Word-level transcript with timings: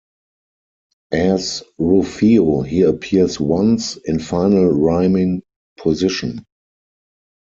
As 1.13 1.61
"Rupheo", 1.79 2.65
he 2.65 2.81
appears 2.81 3.39
once, 3.39 3.97
in 3.97 4.17
final 4.17 4.69
rhyming 4.71 5.43
position. 5.77 6.43